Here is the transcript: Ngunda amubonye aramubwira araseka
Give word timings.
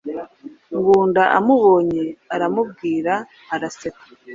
Ngunda 0.75 1.23
amubonye 1.37 2.03
aramubwira 2.35 3.13
araseka 3.53 4.03